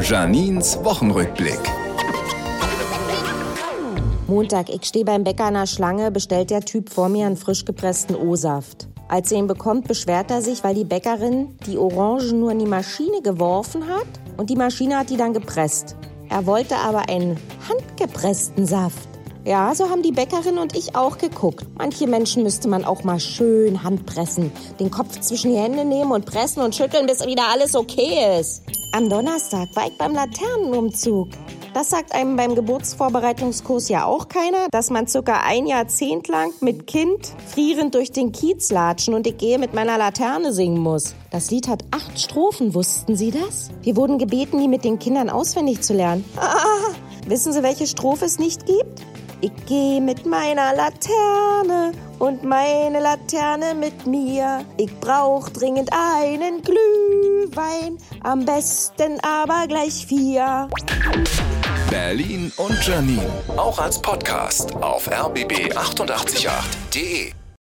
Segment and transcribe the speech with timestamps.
[0.00, 1.58] Janins Wochenrückblick.
[4.26, 7.64] Montag, ich stehe beim Bäcker in der Schlange, bestellt der Typ vor mir einen frisch
[7.64, 8.88] gepressten O-Saft.
[9.08, 12.66] Als er ihn bekommt, beschwert er sich, weil die Bäckerin die Orangen nur in die
[12.66, 14.06] Maschine geworfen hat
[14.36, 15.96] und die Maschine hat die dann gepresst.
[16.28, 17.38] Er wollte aber einen
[17.68, 19.08] handgepressten Saft.
[19.44, 21.64] Ja, so haben die Bäckerin und ich auch geguckt.
[21.78, 26.26] Manche Menschen müsste man auch mal schön handpressen, den Kopf zwischen die Hände nehmen und
[26.26, 28.62] pressen und schütteln, bis wieder alles okay ist.
[28.96, 31.28] Am Donnerstag war ich beim Laternenumzug.
[31.74, 36.86] Das sagt einem beim Geburtsvorbereitungskurs ja auch keiner, dass man circa ein Jahrzehnt lang mit
[36.86, 41.14] Kind frierend durch den Kiez latschen und ich gehe mit meiner Laterne singen muss.
[41.30, 43.68] Das Lied hat acht Strophen, wussten Sie das?
[43.82, 46.24] Wir wurden gebeten, die mit den Kindern auswendig zu lernen.
[46.38, 46.94] Ah,
[47.26, 49.02] wissen Sie, welche Strophe es nicht gibt?
[49.42, 54.64] Ich gehe mit meiner Laterne und meine Laterne mit mir.
[54.78, 56.62] Ich brauch dringend einen
[57.56, 60.68] Glühwein, am besten aber gleich vier.
[61.90, 63.26] Berlin und Janine.
[63.56, 67.32] Auch als Podcast auf rbb888.de.